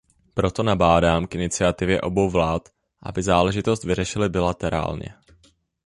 [0.33, 2.69] Proto nabádám k iniciativě obou vlád,
[3.03, 5.13] aby záležitost vyřešily bilaterálně.